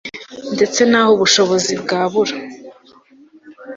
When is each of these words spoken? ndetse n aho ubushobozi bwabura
ndetse 0.55 0.79
n 0.91 0.93
aho 0.99 1.09
ubushobozi 1.15 1.71
bwabura 1.81 2.35